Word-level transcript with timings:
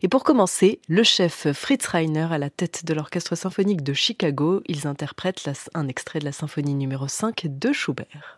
Et 0.00 0.06
pour 0.08 0.22
commencer, 0.22 0.80
le 0.86 1.02
chef 1.02 1.50
Fritz 1.52 1.84
Reiner 1.86 2.28
à 2.30 2.38
la 2.38 2.50
tête 2.50 2.84
de 2.84 2.94
l'Orchestre 2.94 3.34
symphonique 3.34 3.82
de 3.82 3.92
Chicago, 3.92 4.62
ils 4.66 4.86
interprètent 4.86 5.50
un 5.74 5.88
extrait 5.88 6.20
de 6.20 6.24
la 6.24 6.30
symphonie 6.30 6.74
numéro 6.74 7.08
5 7.08 7.46
de 7.48 7.72
Schubert. 7.72 8.37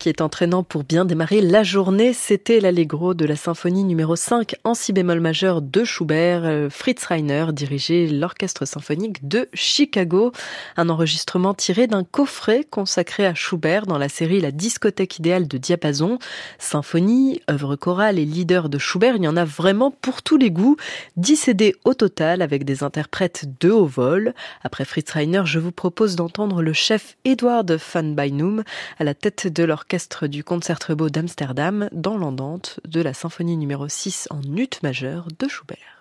qui 0.00 0.08
est 0.08 0.22
entraînant 0.22 0.62
pour 0.62 0.82
bien 0.82 1.04
démarrer 1.04 1.42
la 1.42 1.62
journée. 1.62 2.14
C'était 2.14 2.58
l'allegro 2.58 3.12
de 3.12 3.26
la 3.26 3.36
symphonie 3.36 3.84
numéro 3.84 4.16
5 4.16 4.54
en 4.64 4.72
si 4.72 4.94
bémol 4.94 5.20
majeur 5.20 5.60
de 5.60 5.84
Schubert. 5.84 6.40
Euh, 6.46 6.70
Fritz 6.70 7.04
Reiner 7.04 7.48
dirigeait 7.52 8.06
l'orchestre 8.06 8.64
symphonique 8.64 9.28
de 9.28 9.50
Chicago. 9.52 10.32
Un 10.78 10.88
enregistrement 10.88 11.52
tiré 11.52 11.86
d'un 11.86 12.02
coffret 12.02 12.64
consacré 12.64 13.26
à 13.26 13.34
Schubert 13.34 13.84
dans 13.84 13.98
la 13.98 14.08
série 14.08 14.40
La 14.40 14.52
discothèque 14.52 15.18
idéale 15.18 15.46
de 15.46 15.58
diapason. 15.58 16.18
Symphonie, 16.58 17.42
œuvre 17.50 17.76
chorale 17.76 18.18
et 18.18 18.24
leader 18.24 18.70
de 18.70 18.78
Schubert, 18.78 19.16
il 19.16 19.24
y 19.24 19.28
en 19.28 19.36
a 19.36 19.44
vraiment 19.44 19.90
pour 19.90 20.22
tous 20.22 20.38
les 20.38 20.50
goûts. 20.50 20.76
10 21.18 21.36
CD 21.36 21.76
au 21.84 21.92
total 21.92 22.40
avec 22.40 22.64
des 22.64 22.82
interprètes 22.82 23.44
de 23.60 23.70
haut 23.70 23.84
vol. 23.84 24.32
Après 24.64 24.86
Fritz 24.86 25.10
Reiner, 25.10 25.42
je 25.44 25.58
vous 25.58 25.72
propose 25.72 26.16
d'entendre 26.16 26.62
le 26.62 26.72
chef 26.72 27.18
Edward 27.26 27.70
van 27.92 28.04
Beinum 28.04 28.64
à 28.98 29.04
la 29.04 29.12
tête 29.12 29.46
de 29.46 29.62
l'orchestre 29.62 29.89
du 30.28 30.44
Concertgebouw 30.44 31.10
d'Amsterdam 31.10 31.88
dans 31.90 32.16
l'andante 32.16 32.78
de 32.86 33.00
la 33.00 33.12
symphonie 33.12 33.56
numéro 33.56 33.88
6 33.88 34.28
en 34.30 34.40
ut 34.56 34.70
majeur 34.84 35.26
de 35.36 35.48
Schubert. 35.48 35.99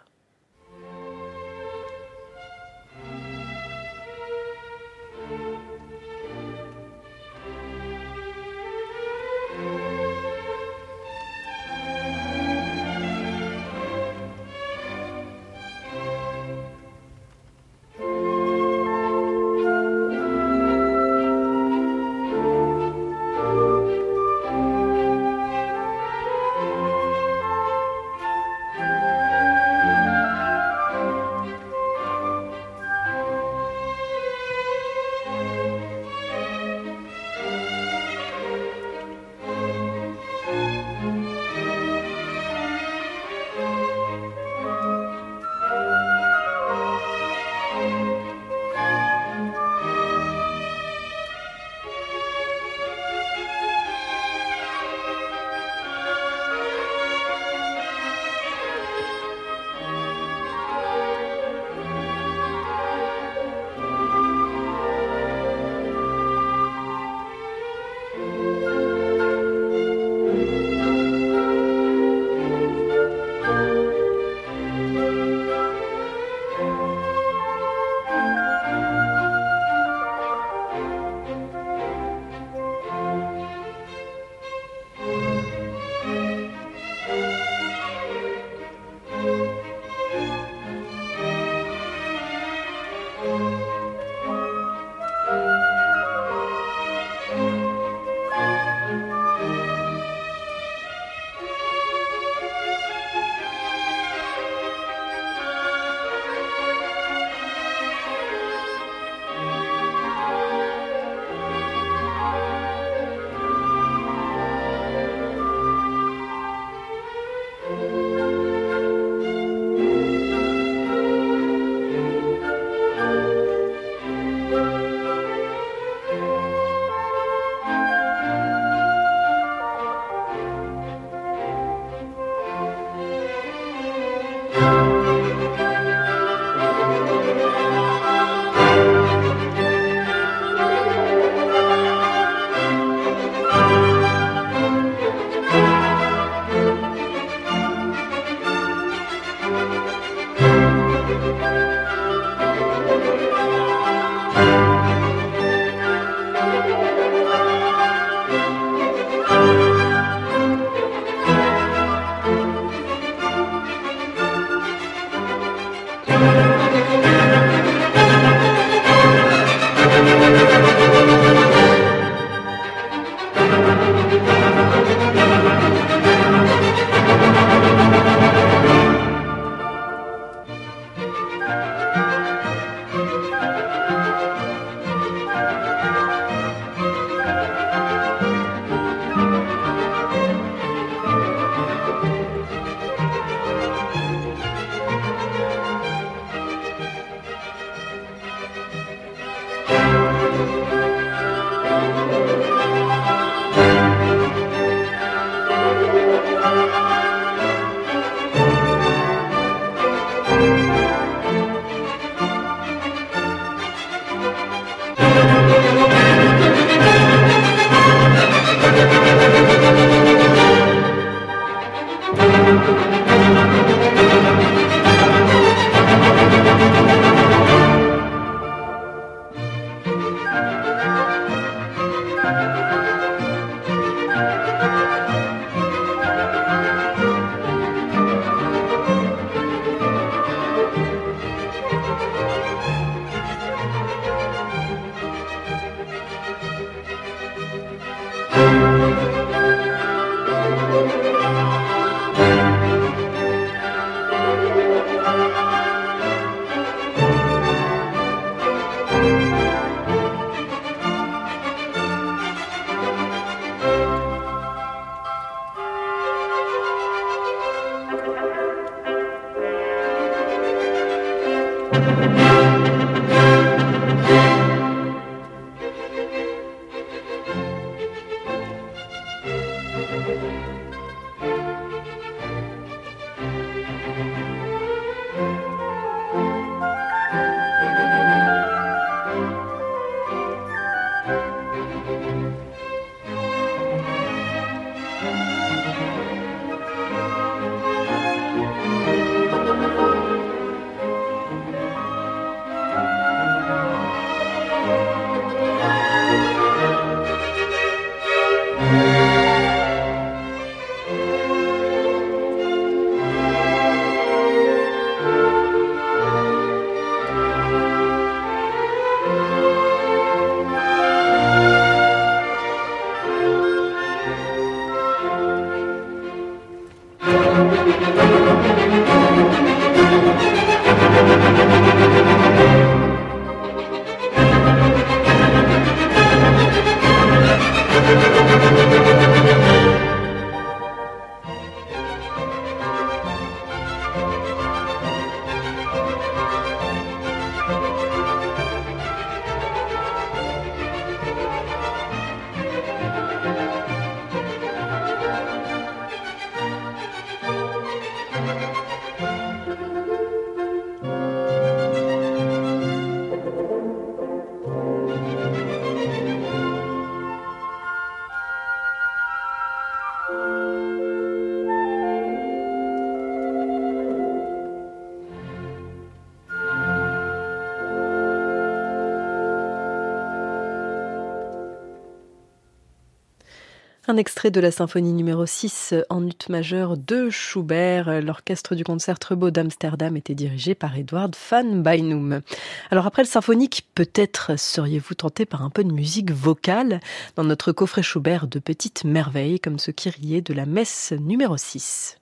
Un 383.89 383.97
extrait 383.97 384.29
de 384.29 384.39
la 384.39 384.51
symphonie 384.51 384.93
numéro 384.93 385.25
6 385.25 385.73
en 385.89 386.05
ut 386.05 386.29
majeur 386.29 386.77
de 386.77 387.09
Schubert. 387.09 388.03
L'orchestre 388.03 388.53
du 388.53 388.63
concert 388.63 388.99
Beau 389.09 389.31
d'Amsterdam 389.31 389.97
était 389.97 390.13
dirigé 390.13 390.53
par 390.53 390.77
Edward 390.77 391.15
van 391.31 391.55
Beinum. 391.55 392.21
Alors 392.69 392.85
après 392.85 393.01
le 393.01 393.07
symphonique, 393.07 393.67
peut-être 393.73 394.37
seriez-vous 394.37 394.93
tenté 394.93 395.25
par 395.25 395.41
un 395.41 395.49
peu 395.49 395.63
de 395.63 395.71
musique 395.71 396.11
vocale 396.11 396.81
dans 397.15 397.23
notre 397.23 397.51
coffret 397.51 397.81
Schubert 397.81 398.27
de 398.27 398.37
petites 398.37 398.83
merveilles 398.83 399.39
comme 399.39 399.57
ce 399.57 399.71
Kyrie 399.71 400.21
de 400.21 400.35
la 400.35 400.45
messe 400.45 400.91
numéro 400.91 401.35
6. 401.35 401.97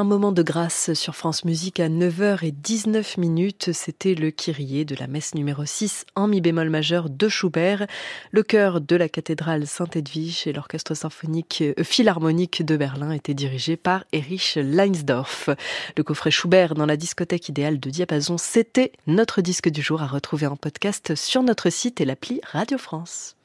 Un 0.00 0.04
moment 0.04 0.32
de 0.32 0.42
grâce 0.42 0.94
sur 0.94 1.14
France 1.14 1.44
Musique 1.44 1.78
à 1.78 1.90
9h19 1.90 3.20
minutes, 3.20 3.72
c'était 3.74 4.14
le 4.14 4.30
Kyrie 4.30 4.86
de 4.86 4.94
la 4.94 5.06
messe 5.06 5.34
numéro 5.34 5.66
6 5.66 6.06
en 6.14 6.26
mi 6.26 6.40
bémol 6.40 6.70
majeur 6.70 7.10
de 7.10 7.28
Schubert, 7.28 7.86
le 8.30 8.42
chœur 8.42 8.80
de 8.80 8.96
la 8.96 9.10
cathédrale 9.10 9.66
Saint-Edwige 9.66 10.46
et 10.46 10.54
l'orchestre 10.54 10.94
symphonique 10.94 11.62
euh, 11.62 11.84
philharmonique 11.84 12.64
de 12.64 12.78
Berlin 12.78 13.12
était 13.12 13.34
dirigé 13.34 13.76
par 13.76 14.04
Erich 14.12 14.54
Leinsdorf. 14.56 15.50
Le 15.98 16.02
coffret 16.02 16.30
Schubert 16.30 16.74
dans 16.74 16.86
la 16.86 16.96
discothèque 16.96 17.50
idéale 17.50 17.78
de 17.78 17.90
diapason, 17.90 18.38
c'était 18.38 18.92
notre 19.06 19.42
disque 19.42 19.68
du 19.68 19.82
jour 19.82 20.00
à 20.00 20.06
retrouver 20.06 20.46
en 20.46 20.56
podcast 20.56 21.14
sur 21.14 21.42
notre 21.42 21.68
site 21.68 22.00
et 22.00 22.06
l'appli 22.06 22.40
Radio 22.50 22.78
France. 22.78 23.36